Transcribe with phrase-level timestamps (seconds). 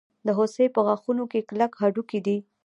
[0.25, 2.37] د هوسۍ په غاښونو کې کلک هډوکی دی.